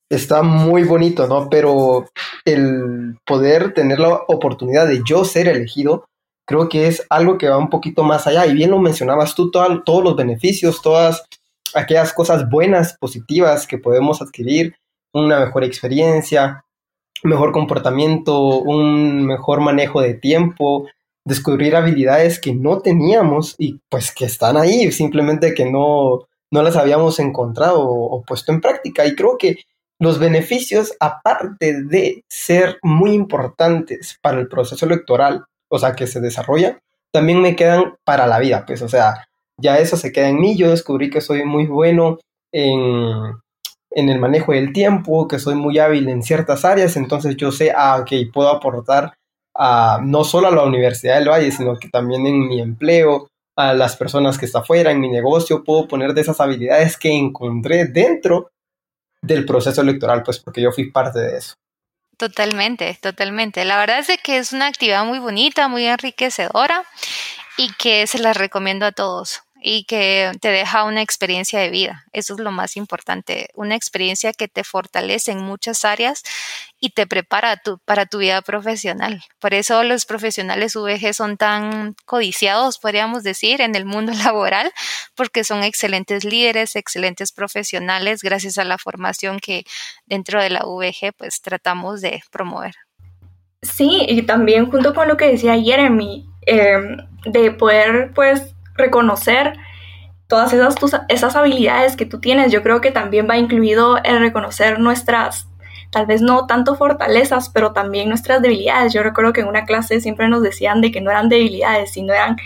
está 0.08 0.42
muy 0.42 0.84
bonito, 0.84 1.26
¿no? 1.26 1.48
Pero 1.48 2.06
el 2.44 3.16
poder 3.26 3.74
tener 3.74 3.98
la 3.98 4.20
oportunidad 4.28 4.86
de 4.86 5.02
yo 5.04 5.24
ser 5.24 5.48
elegido, 5.48 6.04
creo 6.46 6.68
que 6.68 6.86
es 6.86 7.04
algo 7.10 7.38
que 7.38 7.48
va 7.48 7.58
un 7.58 7.70
poquito 7.70 8.04
más 8.04 8.26
allá. 8.26 8.46
Y 8.46 8.54
bien 8.54 8.70
lo 8.70 8.78
mencionabas 8.78 9.34
tú, 9.34 9.50
todos 9.50 10.04
los 10.04 10.16
beneficios, 10.16 10.82
todas 10.82 11.24
aquellas 11.74 12.12
cosas 12.12 12.48
buenas, 12.48 12.96
positivas 12.98 13.66
que 13.66 13.78
podemos 13.78 14.20
adquirir, 14.22 14.74
una 15.12 15.40
mejor 15.40 15.64
experiencia, 15.64 16.64
mejor 17.22 17.52
comportamiento, 17.52 18.58
un 18.60 19.26
mejor 19.26 19.60
manejo 19.60 20.00
de 20.00 20.14
tiempo, 20.14 20.88
descubrir 21.24 21.76
habilidades 21.76 22.40
que 22.40 22.54
no 22.54 22.80
teníamos 22.80 23.54
y 23.58 23.80
pues 23.88 24.12
que 24.12 24.24
están 24.24 24.56
ahí, 24.56 24.90
simplemente 24.92 25.54
que 25.54 25.70
no, 25.70 26.26
no 26.50 26.62
las 26.62 26.76
habíamos 26.76 27.18
encontrado 27.18 27.82
o, 27.82 28.22
puesto 28.22 28.52
en 28.52 28.60
práctica. 28.60 29.06
Y 29.06 29.14
creo 29.14 29.36
que 29.38 29.64
los 29.98 30.18
beneficios, 30.18 30.94
aparte 30.98 31.82
de 31.82 32.24
ser 32.28 32.78
muy 32.82 33.12
importantes 33.12 34.18
para 34.22 34.40
el 34.40 34.48
proceso 34.48 34.86
electoral, 34.86 35.44
o 35.68 35.78
sea, 35.78 35.94
que 35.94 36.06
se 36.06 36.20
desarrolla, 36.20 36.80
también 37.12 37.42
me 37.42 37.54
quedan 37.54 37.96
para 38.04 38.26
la 38.26 38.38
vida, 38.38 38.64
pues, 38.66 38.82
o 38.82 38.88
sea, 38.88 39.28
ya 39.58 39.78
eso 39.78 39.96
se 39.96 40.10
queda 40.10 40.28
en 40.28 40.40
mí, 40.40 40.56
yo 40.56 40.70
descubrí 40.70 41.10
que 41.10 41.20
soy 41.20 41.44
muy 41.44 41.66
bueno 41.66 42.18
en, 42.50 43.34
en 43.90 44.08
el 44.08 44.18
manejo 44.18 44.52
del 44.52 44.72
tiempo, 44.72 45.26
que 45.26 45.38
soy 45.38 45.54
muy 45.54 45.78
hábil 45.78 46.08
en 46.08 46.22
ciertas 46.22 46.64
áreas, 46.64 46.96
entonces 46.96 47.36
yo 47.36 47.50
sé, 47.50 47.72
ah, 47.74 47.98
ok, 48.00 48.32
puedo 48.32 48.48
aportar 48.48 49.14
a, 49.54 50.00
no 50.02 50.24
solo 50.24 50.48
a 50.48 50.54
la 50.54 50.64
Universidad 50.64 51.16
del 51.16 51.28
Valle, 51.28 51.50
sino 51.50 51.76
que 51.76 51.88
también 51.88 52.26
en 52.26 52.46
mi 52.46 52.60
empleo, 52.60 53.28
a 53.56 53.74
las 53.74 53.96
personas 53.96 54.38
que 54.38 54.46
está 54.46 54.60
afuera, 54.60 54.90
en 54.90 55.00
mi 55.00 55.08
negocio, 55.08 55.64
puedo 55.64 55.88
poner 55.88 56.14
de 56.14 56.20
esas 56.20 56.40
habilidades 56.40 56.96
que 56.96 57.10
encontré 57.10 57.86
dentro 57.86 58.50
del 59.22 59.44
proceso 59.44 59.82
electoral, 59.82 60.22
pues 60.22 60.38
porque 60.38 60.62
yo 60.62 60.72
fui 60.72 60.90
parte 60.90 61.18
de 61.18 61.36
eso. 61.36 61.54
Totalmente, 62.16 62.98
totalmente. 63.00 63.64
La 63.64 63.78
verdad 63.78 63.98
es 63.98 64.10
que 64.22 64.38
es 64.38 64.52
una 64.52 64.66
actividad 64.66 65.04
muy 65.04 65.18
bonita, 65.18 65.68
muy 65.68 65.86
enriquecedora 65.86 66.84
y 67.56 67.72
que 67.74 68.06
se 68.06 68.18
la 68.18 68.32
recomiendo 68.32 68.86
a 68.86 68.92
todos 68.92 69.42
y 69.62 69.84
que 69.84 70.32
te 70.40 70.48
deja 70.48 70.84
una 70.84 71.02
experiencia 71.02 71.60
de 71.60 71.70
vida. 71.70 72.06
Eso 72.12 72.34
es 72.34 72.40
lo 72.40 72.50
más 72.50 72.76
importante, 72.76 73.50
una 73.54 73.74
experiencia 73.74 74.32
que 74.32 74.48
te 74.48 74.64
fortalece 74.64 75.32
en 75.32 75.42
muchas 75.42 75.84
áreas 75.84 76.22
y 76.80 76.90
te 76.90 77.06
prepara 77.06 77.60
para 77.84 78.06
tu 78.06 78.18
vida 78.18 78.40
profesional. 78.40 79.22
Por 79.38 79.52
eso 79.52 79.82
los 79.84 80.06
profesionales 80.06 80.74
VG 80.74 81.12
son 81.12 81.36
tan 81.36 81.94
codiciados, 82.06 82.78
podríamos 82.78 83.22
decir, 83.22 83.60
en 83.60 83.74
el 83.74 83.84
mundo 83.84 84.12
laboral, 84.24 84.72
porque 85.14 85.44
son 85.44 85.62
excelentes 85.62 86.24
líderes, 86.24 86.74
excelentes 86.74 87.32
profesionales, 87.32 88.22
gracias 88.22 88.56
a 88.56 88.64
la 88.64 88.78
formación 88.78 89.38
que 89.40 89.64
dentro 90.06 90.42
de 90.42 90.50
la 90.50 90.64
VG 90.64 91.12
pues 91.16 91.42
tratamos 91.42 92.00
de 92.00 92.22
promover. 92.30 92.74
Sí, 93.62 94.06
y 94.08 94.22
también 94.22 94.70
junto 94.70 94.94
con 94.94 95.06
lo 95.06 95.18
que 95.18 95.26
decía 95.26 95.60
Jeremy, 95.60 96.26
em, 96.46 96.96
de 97.26 97.50
poder 97.50 98.12
pues 98.14 98.54
reconocer 98.74 99.54
todas 100.30 100.52
esas, 100.52 100.76
esas 101.08 101.36
habilidades 101.36 101.96
que 101.96 102.06
tú 102.06 102.20
tienes. 102.20 102.52
Yo 102.52 102.62
creo 102.62 102.80
que 102.80 102.92
también 102.92 103.26
va 103.28 103.36
incluido 103.36 103.98
el 103.98 104.20
reconocer 104.20 104.78
nuestras, 104.78 105.48
tal 105.90 106.06
vez 106.06 106.22
no 106.22 106.46
tanto 106.46 106.76
fortalezas, 106.76 107.50
pero 107.50 107.72
también 107.72 108.08
nuestras 108.08 108.40
debilidades. 108.40 108.92
Yo 108.94 109.02
recuerdo 109.02 109.32
que 109.32 109.40
en 109.42 109.48
una 109.48 109.64
clase 109.64 110.00
siempre 110.00 110.28
nos 110.28 110.42
decían 110.42 110.80
de 110.80 110.92
que 110.92 111.00
no 111.00 111.10
eran 111.10 111.28
debilidades, 111.28 111.92
sino 111.92 112.14
eran 112.14 112.36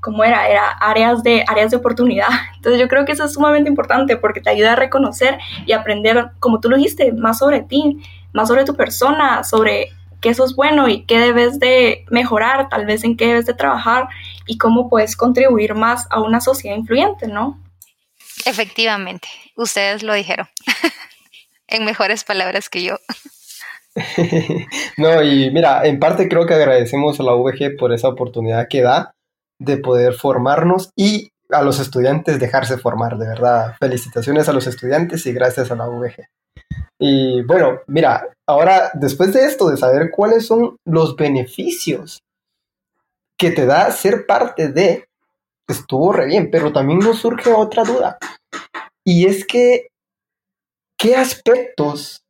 como 0.00 0.24
era, 0.24 0.48
era 0.48 0.68
áreas 0.70 1.22
de, 1.22 1.44
áreas 1.46 1.70
de 1.70 1.76
oportunidad. 1.76 2.28
Entonces 2.56 2.80
yo 2.80 2.88
creo 2.88 3.04
que 3.04 3.12
eso 3.12 3.24
es 3.24 3.34
sumamente 3.34 3.68
importante 3.68 4.16
porque 4.16 4.40
te 4.40 4.50
ayuda 4.50 4.72
a 4.72 4.76
reconocer 4.76 5.38
y 5.66 5.72
aprender, 5.72 6.30
como 6.40 6.60
tú 6.60 6.70
lo 6.70 6.76
dijiste, 6.76 7.12
más 7.12 7.38
sobre 7.38 7.60
ti, 7.60 8.00
más 8.32 8.48
sobre 8.48 8.64
tu 8.64 8.74
persona, 8.74 9.44
sobre 9.44 9.90
que 10.20 10.30
eso 10.30 10.44
es 10.44 10.54
bueno 10.54 10.88
y 10.88 11.04
qué 11.04 11.18
debes 11.18 11.58
de 11.58 12.04
mejorar, 12.10 12.68
tal 12.68 12.86
vez 12.86 13.04
en 13.04 13.16
qué 13.16 13.28
debes 13.28 13.46
de 13.46 13.54
trabajar 13.54 14.08
y 14.46 14.58
cómo 14.58 14.88
puedes 14.88 15.16
contribuir 15.16 15.74
más 15.74 16.06
a 16.10 16.20
una 16.20 16.40
sociedad 16.40 16.76
influyente, 16.76 17.28
¿no? 17.28 17.62
Efectivamente, 18.44 19.28
ustedes 19.56 20.02
lo 20.02 20.14
dijeron, 20.14 20.48
en 21.68 21.84
mejores 21.84 22.24
palabras 22.24 22.68
que 22.68 22.82
yo. 22.82 22.98
no, 24.96 25.22
y 25.22 25.50
mira, 25.50 25.84
en 25.84 25.98
parte 25.98 26.28
creo 26.28 26.46
que 26.46 26.54
agradecemos 26.54 27.18
a 27.20 27.24
la 27.24 27.32
VG 27.32 27.76
por 27.78 27.92
esa 27.92 28.08
oportunidad 28.08 28.68
que 28.68 28.82
da 28.82 29.12
de 29.58 29.76
poder 29.78 30.14
formarnos 30.14 30.90
y 30.94 31.30
a 31.50 31.62
los 31.62 31.80
estudiantes 31.80 32.38
dejarse 32.38 32.78
formar, 32.78 33.16
de 33.16 33.26
verdad. 33.26 33.74
Felicitaciones 33.80 34.48
a 34.48 34.52
los 34.52 34.66
estudiantes 34.66 35.26
y 35.26 35.32
gracias 35.32 35.70
a 35.70 35.76
la 35.76 35.86
VG. 35.86 36.28
Y 36.98 37.42
bueno, 37.42 37.80
mira, 37.86 38.28
ahora 38.46 38.90
después 38.94 39.32
de 39.32 39.44
esto, 39.44 39.70
de 39.70 39.76
saber 39.76 40.10
cuáles 40.10 40.46
son 40.46 40.76
los 40.84 41.14
beneficios 41.16 42.20
que 43.38 43.52
te 43.52 43.66
da 43.66 43.90
ser 43.92 44.26
parte 44.26 44.68
de, 44.68 45.06
estuvo 45.68 46.12
re 46.12 46.26
bien, 46.26 46.50
pero 46.50 46.72
también 46.72 46.98
nos 46.98 47.20
surge 47.20 47.52
otra 47.52 47.84
duda. 47.84 48.18
Y 49.04 49.26
es 49.26 49.46
que, 49.46 49.88
¿qué 50.98 51.14
aspectos 51.14 52.22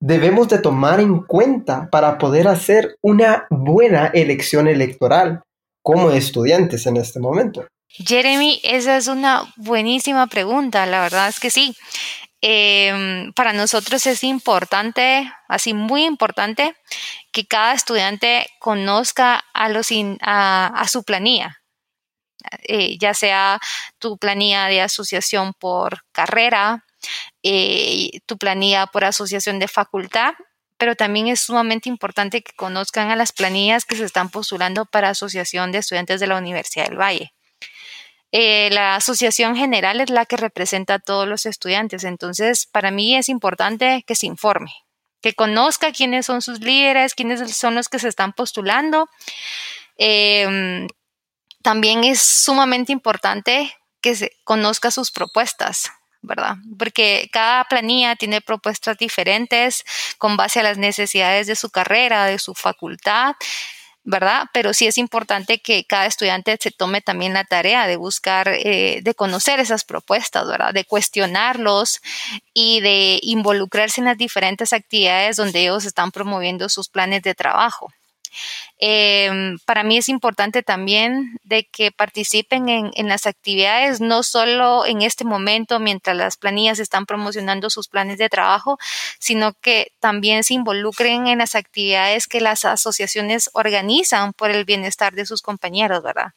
debemos 0.00 0.48
de 0.48 0.58
tomar 0.58 1.00
en 1.00 1.22
cuenta 1.22 1.88
para 1.90 2.18
poder 2.18 2.46
hacer 2.46 2.96
una 3.02 3.46
buena 3.50 4.06
elección 4.08 4.68
electoral 4.68 5.42
como 5.82 6.10
estudiantes 6.10 6.86
en 6.86 6.98
este 6.98 7.18
momento? 7.18 7.66
Jeremy, 7.88 8.60
esa 8.64 8.96
es 8.96 9.08
una 9.08 9.52
buenísima 9.56 10.26
pregunta, 10.26 10.86
la 10.86 11.00
verdad 11.00 11.28
es 11.28 11.40
que 11.40 11.50
sí. 11.50 11.76
Em, 12.46 13.32
para 13.32 13.54
nosotros 13.54 14.06
es 14.06 14.22
importante, 14.22 15.32
así 15.48 15.72
muy 15.72 16.04
importante, 16.04 16.76
que 17.32 17.46
cada 17.46 17.72
estudiante 17.72 18.46
conozca 18.58 19.42
a, 19.54 19.70
los 19.70 19.88
a, 20.20 20.84
su 20.86 21.04
planilla, 21.04 21.62
eh, 22.64 22.98
ya 22.98 23.14
sea 23.14 23.60
tu 23.98 24.18
planilla 24.18 24.66
de 24.66 24.82
asociación 24.82 25.54
por 25.58 26.04
carrera, 26.12 26.84
eh, 27.42 28.10
tu 28.26 28.36
planilla 28.36 28.88
por 28.88 29.04
asociación 29.04 29.58
de 29.58 29.68
facultad, 29.68 30.34
pero 30.76 30.96
también 30.96 31.28
es 31.28 31.40
sumamente 31.40 31.88
importante 31.88 32.42
que 32.42 32.52
conozcan 32.56 33.10
a 33.10 33.16
las 33.16 33.32
planillas 33.32 33.86
que 33.86 33.96
se 33.96 34.04
están 34.04 34.28
postulando 34.28 34.84
para 34.84 35.08
asociación 35.08 35.72
de 35.72 35.78
estudiantes 35.78 36.20
de 36.20 36.26
la 36.26 36.36
Universidad 36.36 36.88
del 36.88 37.00
Valle. 37.00 37.32
Eh, 38.36 38.68
la 38.72 38.96
asociación 38.96 39.54
general 39.54 40.00
es 40.00 40.10
la 40.10 40.26
que 40.26 40.36
representa 40.36 40.94
a 40.94 40.98
todos 40.98 41.28
los 41.28 41.46
estudiantes. 41.46 42.02
Entonces, 42.02 42.66
para 42.66 42.90
mí 42.90 43.16
es 43.16 43.28
importante 43.28 44.02
que 44.08 44.16
se 44.16 44.26
informe, 44.26 44.72
que 45.22 45.34
conozca 45.34 45.92
quiénes 45.92 46.26
son 46.26 46.42
sus 46.42 46.58
líderes, 46.58 47.14
quiénes 47.14 47.56
son 47.56 47.76
los 47.76 47.88
que 47.88 48.00
se 48.00 48.08
están 48.08 48.32
postulando. 48.32 49.08
Em, 49.98 50.88
también 51.62 52.02
es 52.02 52.20
sumamente 52.22 52.90
importante 52.90 53.72
que 54.00 54.16
se 54.16 54.32
conozca 54.42 54.90
sus 54.90 55.12
propuestas, 55.12 55.92
¿verdad? 56.20 56.56
Porque 56.76 57.30
cada 57.32 57.62
planilla 57.66 58.16
tiene 58.16 58.40
propuestas 58.40 58.98
diferentes 58.98 59.84
con 60.18 60.36
base 60.36 60.58
a 60.58 60.64
las 60.64 60.76
necesidades 60.76 61.46
de 61.46 61.54
su 61.54 61.70
carrera, 61.70 62.26
de 62.26 62.40
su 62.40 62.52
facultad. 62.56 63.36
¿Verdad? 64.04 64.44
Pero 64.52 64.74
sí 64.74 64.86
es 64.86 64.98
importante 64.98 65.60
que 65.60 65.84
cada 65.84 66.06
estudiante 66.06 66.56
se 66.60 66.70
tome 66.70 67.00
también 67.00 67.32
la 67.32 67.44
tarea 67.44 67.86
de 67.86 67.96
buscar, 67.96 68.48
eh, 68.48 69.00
de 69.02 69.14
conocer 69.14 69.60
esas 69.60 69.84
propuestas, 69.84 70.46
¿verdad? 70.46 70.74
De 70.74 70.84
cuestionarlos 70.84 72.00
y 72.52 72.80
de 72.80 73.18
involucrarse 73.22 74.00
en 74.00 74.06
las 74.06 74.18
diferentes 74.18 74.72
actividades 74.72 75.36
donde 75.36 75.62
ellos 75.62 75.86
están 75.86 76.10
promoviendo 76.10 76.68
sus 76.68 76.88
planes 76.88 77.22
de 77.22 77.34
trabajo. 77.34 77.90
Em, 78.78 79.58
para 79.64 79.82
mí 79.82 79.96
es 79.96 80.08
importante 80.08 80.62
también 80.62 81.38
de 81.44 81.64
que 81.64 81.92
participen 81.92 82.68
en, 82.68 82.90
en, 82.94 83.08
las 83.08 83.26
actividades, 83.26 84.00
no 84.00 84.22
solo 84.22 84.84
en 84.86 85.02
este 85.02 85.24
momento 85.24 85.78
mientras 85.78 86.16
las 86.16 86.36
planillas 86.36 86.78
están 86.78 87.06
promocionando 87.06 87.70
sus 87.70 87.88
planes 87.88 88.18
de 88.18 88.28
trabajo, 88.28 88.78
sino 89.18 89.54
que 89.54 89.92
también 90.00 90.44
se 90.44 90.54
involucren 90.54 91.26
en 91.28 91.38
las 91.38 91.54
actividades 91.54 92.26
que 92.26 92.40
las 92.40 92.64
asociaciones 92.64 93.50
organizan 93.52 94.32
por 94.32 94.50
el 94.50 94.64
bienestar 94.64 95.14
de 95.14 95.26
sus 95.26 95.42
compañeros, 95.42 96.02
¿verdad? 96.02 96.32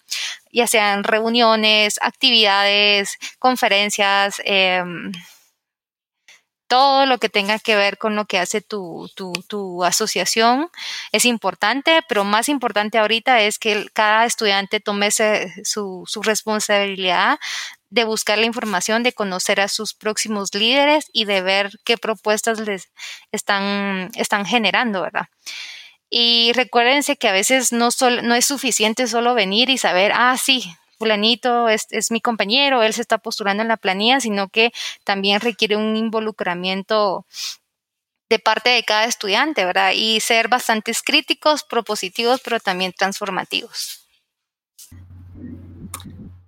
Ya 0.52 0.68
sean 0.68 1.04
reuniones, 1.04 2.00
actividades, 2.02 3.18
conferencias. 3.40 4.42
Eh, 4.46 4.84
todo 6.68 7.06
lo 7.06 7.18
que 7.18 7.30
tenga 7.30 7.60
que 7.60 7.76
ver 7.76 7.98
con 7.98 8.16
lo 8.16 8.26
que 8.26 8.40
hace 8.40 8.62
tu, 8.62 9.10
tu, 9.16 9.84
asociación 9.84 10.70
es 11.12 11.26
importante, 11.26 12.02
pero 12.10 12.24
más 12.24 12.50
importante 12.50 12.98
ahorita 12.98 13.42
es 13.42 13.58
que 13.58 13.88
cada 13.94 14.26
estudiante 14.26 14.80
tome 14.80 15.10
su, 15.12 16.04
su 16.06 16.22
responsabilidad 16.22 17.40
de 17.90 18.04
buscar 18.04 18.38
la 18.38 18.46
información, 18.46 19.04
de 19.04 19.14
conocer 19.14 19.62
a 19.62 19.68
sus 19.68 19.94
próximos 19.94 20.54
líderes 20.54 21.10
y 21.14 21.26
de 21.26 21.42
ver 21.42 21.72
qué 21.86 21.98
propuestas 21.98 22.60
les 22.60 22.90
están, 23.32 24.12
están 24.16 24.46
generando, 24.46 25.02
¿verdad? 25.02 25.28
Y 26.10 26.52
recuérdense 26.54 27.18
que 27.18 27.28
a 27.28 27.34
veces 27.34 27.72
no, 27.72 27.90
no 28.24 28.36
es 28.36 28.46
suficiente 28.46 29.08
solo 29.08 29.34
venir 29.34 29.70
y 29.70 29.78
saber, 29.78 30.12
ah, 30.14 30.38
sí, 30.38 30.74
fulanito 30.98 31.70
es, 31.70 31.88
es, 31.92 32.12
mi 32.12 32.22
compañero, 32.22 32.84
él 32.84 32.94
se 32.94 33.02
está 33.02 33.18
postulando 33.18 33.62
en 33.62 33.70
la 33.70 33.78
planilla, 33.78 34.20
sino 34.20 34.50
que 34.50 34.72
también 35.04 35.40
requiere 35.40 35.76
un 35.76 35.96
involucramiento 35.96 37.26
de 38.30 38.40
parte 38.40 38.70
de 38.70 38.84
cada 38.84 39.06
estudiante, 39.06 39.66
¿verdad? 39.66 39.92
Y 39.96 40.20
ser 40.20 40.48
bastante 40.48 40.92
críticos, 41.04 41.64
propositivos, 41.64 42.42
pero 42.44 42.60
también 42.60 42.94
transformativos. 42.94 44.08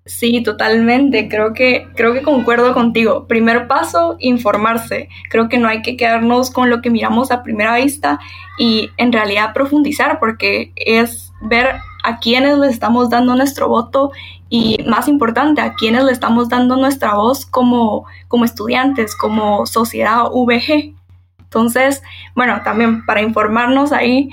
Sí, 0.09 0.41
totalmente. 0.41 1.29
Creo 1.29 1.53
que, 1.53 1.87
creo 1.95 2.13
que 2.13 2.23
concuerdo 2.23 2.73
contigo. 2.73 3.27
Primer 3.27 3.67
paso, 3.67 4.17
informarse. 4.19 5.07
Creo 5.29 5.49
que 5.49 5.59
no 5.59 5.67
hay 5.67 5.83
que 5.83 5.95
quedarnos 5.95 6.49
con 6.49 6.69
lo 6.71 6.81
que 6.81 6.89
miramos 6.89 7.29
a 7.29 7.43
primera 7.43 7.75
vista 7.75 8.19
y 8.57 8.89
en 8.97 9.13
realidad 9.13 9.53
profundizar 9.53 10.19
porque 10.19 10.73
es 10.75 11.31
ver 11.41 11.75
a 12.03 12.19
quiénes 12.19 12.57
le 12.57 12.67
estamos 12.67 13.09
dando 13.09 13.35
nuestro 13.35 13.67
voto 13.67 14.11
y 14.49 14.83
más 14.87 15.07
importante, 15.07 15.61
a 15.61 15.73
quiénes 15.73 16.03
le 16.03 16.11
estamos 16.11 16.49
dando 16.49 16.75
nuestra 16.75 17.15
voz 17.15 17.45
como, 17.45 18.05
como 18.27 18.45
estudiantes, 18.45 19.15
como 19.15 19.65
sociedad 19.65 20.23
VG. 20.31 20.93
Entonces, 21.39 22.01
bueno, 22.35 22.61
también 22.63 23.05
para 23.05 23.21
informarnos 23.21 23.91
ahí, 23.91 24.29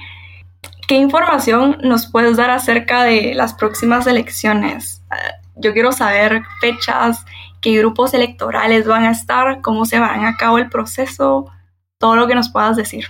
¿qué 0.86 0.96
información 0.96 1.78
nos 1.82 2.06
puedes 2.06 2.36
dar 2.36 2.50
acerca 2.50 3.02
de 3.02 3.34
las 3.34 3.54
próximas 3.54 4.06
elecciones? 4.06 5.02
yo 5.56 5.72
quiero 5.72 5.92
saber 5.92 6.42
fechas, 6.60 7.24
qué 7.60 7.78
grupos 7.78 8.14
electorales 8.14 8.86
van 8.86 9.04
a 9.04 9.10
estar, 9.10 9.60
cómo 9.62 9.86
se 9.86 9.98
van 9.98 10.24
a 10.24 10.36
cabo 10.36 10.58
el 10.58 10.68
proceso, 10.68 11.50
todo 11.98 12.16
lo 12.16 12.26
que 12.26 12.34
nos 12.34 12.50
puedas 12.50 12.76
decir. 12.76 13.06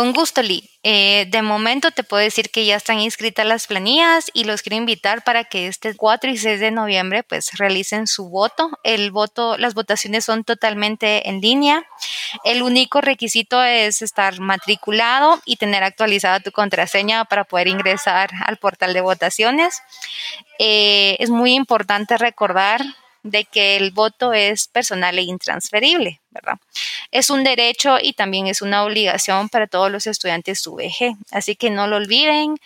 Con 0.00 0.14
gusto, 0.14 0.40
Lee. 0.40 0.64
Eh, 0.82 1.26
de 1.28 1.42
momento 1.42 1.90
te 1.90 2.04
puedo 2.04 2.22
decir 2.22 2.48
que 2.48 2.64
ya 2.64 2.76
están 2.76 3.00
inscritas 3.00 3.44
las 3.44 3.66
planillas 3.66 4.30
y 4.32 4.44
los 4.44 4.62
quiero 4.62 4.76
invitar 4.76 5.22
para 5.24 5.44
que 5.44 5.66
este 5.66 5.94
4 5.94 6.30
y 6.30 6.38
6 6.38 6.58
de 6.58 6.70
noviembre 6.70 7.22
pues 7.22 7.58
realicen 7.58 8.06
su 8.06 8.30
voto. 8.30 8.70
El 8.82 9.10
voto, 9.10 9.58
las 9.58 9.74
votaciones 9.74 10.24
son 10.24 10.42
totalmente 10.42 11.28
en 11.28 11.42
línea. 11.42 11.84
El 12.44 12.62
único 12.62 13.02
requisito 13.02 13.62
es 13.62 14.00
estar 14.00 14.40
matriculado 14.40 15.38
y 15.44 15.56
tener 15.56 15.82
actualizada 15.82 16.40
tu 16.40 16.50
contraseña 16.50 17.26
para 17.26 17.44
poder 17.44 17.68
ingresar 17.68 18.30
al 18.46 18.56
portal 18.56 18.94
de 18.94 19.02
votaciones. 19.02 19.82
Eh, 20.58 21.18
es 21.18 21.28
muy 21.28 21.52
importante 21.52 22.16
recordar 22.16 22.80
de 23.22 23.44
que 23.44 23.76
el 23.76 23.90
voto 23.90 24.32
es 24.32 24.66
personal 24.68 25.18
e 25.18 25.22
intransferible, 25.22 26.20
¿verdad? 26.30 26.58
Es 27.10 27.28
un 27.28 27.44
derecho 27.44 27.98
y 28.00 28.14
también 28.14 28.46
es 28.46 28.62
una 28.62 28.84
obligación 28.84 29.48
para 29.48 29.66
todos 29.66 29.90
los 29.90 30.06
estudiantes 30.06 30.66
VG, 30.66 31.16
así 31.30 31.56
que 31.56 31.70
no 31.70 31.86
lo 31.86 31.96
olviden. 31.96 32.56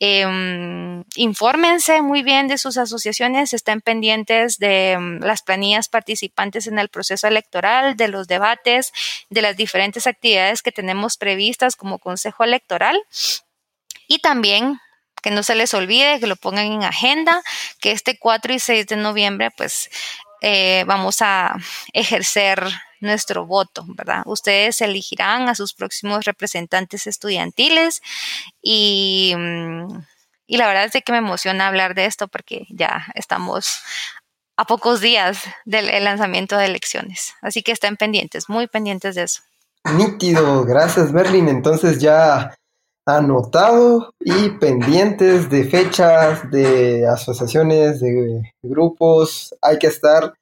Em, 0.00 1.04
infórmense 1.14 2.02
muy 2.02 2.22
bien 2.22 2.48
de 2.48 2.58
sus 2.58 2.76
asociaciones, 2.76 3.54
estén 3.54 3.80
pendientes 3.80 4.58
de 4.58 4.92
em, 4.92 5.20
las 5.20 5.42
planillas 5.42 5.88
participantes 5.88 6.66
en 6.66 6.78
el 6.78 6.88
proceso 6.88 7.26
electoral, 7.26 7.96
de 7.96 8.08
los 8.08 8.26
debates, 8.26 8.92
de 9.30 9.42
las 9.42 9.56
diferentes 9.56 10.06
actividades 10.06 10.62
que 10.62 10.72
tenemos 10.72 11.16
previstas 11.16 11.76
como 11.76 11.98
Consejo 11.98 12.44
Electoral. 12.44 13.00
Y 14.06 14.18
también 14.18 14.80
que 15.24 15.30
no 15.30 15.42
se 15.42 15.54
les 15.54 15.72
olvide, 15.72 16.20
que 16.20 16.26
lo 16.26 16.36
pongan 16.36 16.66
en 16.66 16.84
agenda, 16.84 17.42
que 17.80 17.92
este 17.92 18.18
4 18.18 18.52
y 18.52 18.58
6 18.58 18.86
de 18.86 18.96
noviembre 18.96 19.50
pues 19.56 19.88
eh, 20.42 20.84
vamos 20.86 21.22
a 21.22 21.56
ejercer 21.94 22.62
nuestro 23.00 23.46
voto, 23.46 23.86
¿verdad? 23.88 24.22
Ustedes 24.26 24.82
elegirán 24.82 25.48
a 25.48 25.54
sus 25.54 25.72
próximos 25.72 26.26
representantes 26.26 27.06
estudiantiles 27.06 28.02
y, 28.60 29.32
mm, 29.34 29.98
y 30.46 30.58
la 30.58 30.66
verdad 30.66 30.90
es 30.92 31.02
que 31.02 31.12
me 31.12 31.18
emociona 31.18 31.68
hablar 31.68 31.94
de 31.94 32.04
esto 32.04 32.28
porque 32.28 32.66
ya 32.68 33.06
estamos 33.14 33.78
a 34.58 34.66
pocos 34.66 35.00
días 35.00 35.38
del 35.64 36.04
lanzamiento 36.04 36.58
de 36.58 36.66
elecciones. 36.66 37.32
Así 37.40 37.62
que 37.62 37.72
estén 37.72 37.96
pendientes, 37.96 38.50
muy 38.50 38.66
pendientes 38.66 39.14
de 39.14 39.22
eso. 39.22 39.40
Nítido, 39.84 40.64
gracias 40.66 41.12
Merlin. 41.12 41.48
Entonces 41.48 41.98
ya 41.98 42.54
anotado 43.06 44.10
y 44.20 44.50
pendientes 44.58 45.50
de 45.50 45.64
fechas, 45.64 46.50
de 46.50 47.06
asociaciones, 47.06 48.00
de 48.00 48.52
grupos. 48.62 49.54
Hay 49.60 49.78
que 49.78 49.88
estar 49.88 50.34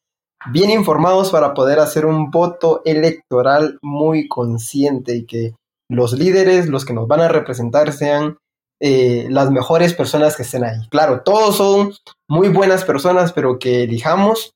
bien 0.51 0.71
informados 0.71 1.31
para 1.31 1.55
poder 1.55 1.79
hacer 1.79 2.07
un 2.07 2.31
voto 2.31 2.83
electoral 2.85 3.79
muy 3.83 4.29
consciente 4.29 5.17
y 5.17 5.25
que 5.25 5.55
los 5.89 6.13
líderes, 6.13 6.69
los 6.69 6.85
que 6.85 6.95
nos 6.95 7.07
van 7.07 7.21
a 7.21 7.29
representar, 7.29 7.93
sean 7.93 8.39
eh, 8.81 9.27
las 9.31 9.51
mejores 9.51 9.95
personas 9.95 10.37
que 10.37 10.43
estén 10.43 10.65
ahí. 10.65 10.89
Claro, 10.91 11.23
todos 11.23 11.57
son 11.57 11.93
muy 12.29 12.49
buenas 12.49 12.85
personas, 12.85 13.33
pero 13.33 13.59
que 13.59 13.85
elijamos 13.85 14.53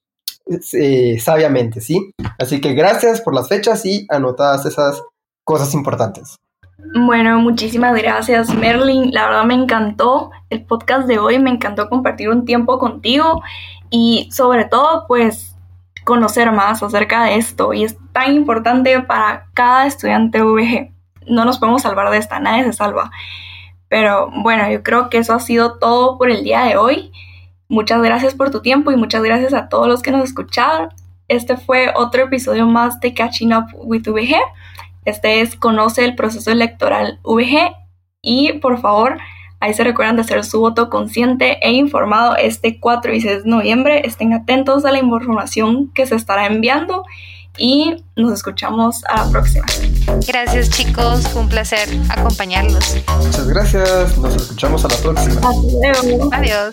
eh, 0.72 1.18
sabiamente, 1.20 1.80
¿sí? 1.80 2.12
Así 2.38 2.60
que 2.60 2.74
gracias 2.74 3.20
por 3.20 3.34
las 3.34 3.48
fechas 3.48 3.84
y 3.84 4.06
anotadas 4.08 4.64
esas 4.66 5.02
cosas 5.44 5.74
importantes. 5.74 6.36
Bueno, 6.78 7.40
muchísimas 7.40 7.94
gracias 7.96 8.54
Merlin. 8.54 9.10
La 9.12 9.26
verdad 9.26 9.44
me 9.44 9.54
encantó 9.54 10.30
el 10.50 10.64
podcast 10.64 11.08
de 11.08 11.18
hoy, 11.18 11.38
me 11.38 11.50
encantó 11.50 11.88
compartir 11.88 12.28
un 12.28 12.44
tiempo 12.44 12.78
contigo 12.78 13.42
y 13.90 14.28
sobre 14.30 14.64
todo 14.66 15.06
pues 15.06 15.56
conocer 16.04 16.52
más 16.52 16.82
acerca 16.82 17.24
de 17.24 17.36
esto 17.36 17.72
y 17.72 17.84
es 17.84 17.96
tan 18.12 18.34
importante 18.34 19.00
para 19.00 19.46
cada 19.54 19.86
estudiante 19.86 20.42
VG. 20.42 20.92
No 21.26 21.44
nos 21.44 21.58
podemos 21.58 21.82
salvar 21.82 22.10
de 22.10 22.18
esta, 22.18 22.38
nadie 22.40 22.64
se 22.64 22.72
salva. 22.72 23.10
Pero 23.88 24.30
bueno, 24.42 24.70
yo 24.70 24.82
creo 24.82 25.10
que 25.10 25.18
eso 25.18 25.34
ha 25.34 25.40
sido 25.40 25.78
todo 25.78 26.18
por 26.18 26.30
el 26.30 26.44
día 26.44 26.62
de 26.62 26.76
hoy. 26.76 27.10
Muchas 27.68 28.02
gracias 28.02 28.34
por 28.34 28.50
tu 28.50 28.62
tiempo 28.62 28.92
y 28.92 28.96
muchas 28.96 29.22
gracias 29.22 29.54
a 29.54 29.68
todos 29.68 29.88
los 29.88 30.02
que 30.02 30.12
nos 30.12 30.24
escucharon. 30.24 30.90
Este 31.28 31.56
fue 31.56 31.92
otro 31.96 32.22
episodio 32.22 32.66
más 32.66 33.00
de 33.00 33.12
Catching 33.12 33.52
Up 33.54 33.66
with 33.74 34.02
VG. 34.02 34.36
Este 35.06 35.40
es 35.40 35.56
Conoce 35.56 36.04
el 36.04 36.14
proceso 36.14 36.50
electoral 36.50 37.20
VG 37.22 37.72
y 38.20 38.54
por 38.54 38.80
favor, 38.80 39.18
ahí 39.60 39.72
se 39.72 39.84
recuerdan 39.84 40.16
de 40.16 40.22
hacer 40.22 40.44
su 40.44 40.60
voto 40.60 40.90
consciente 40.90 41.58
e 41.62 41.70
informado 41.70 42.36
este 42.36 42.80
4 42.80 43.14
y 43.14 43.20
6 43.20 43.44
de 43.44 43.50
noviembre. 43.50 44.02
Estén 44.04 44.34
atentos 44.34 44.84
a 44.84 44.92
la 44.92 44.98
información 44.98 45.92
que 45.94 46.06
se 46.06 46.16
estará 46.16 46.46
enviando 46.46 47.04
y 47.56 48.04
nos 48.16 48.32
escuchamos 48.32 49.04
a 49.08 49.24
la 49.24 49.30
próxima. 49.30 49.64
Gracias 50.26 50.70
chicos, 50.70 51.26
fue 51.28 51.42
un 51.42 51.48
placer 51.48 51.88
acompañarlos. 52.10 52.96
Muchas 53.18 53.48
gracias, 53.48 54.18
nos 54.18 54.34
escuchamos 54.34 54.84
a 54.84 54.88
la 54.88 54.96
próxima. 54.96 55.40
Adiós. 56.32 56.72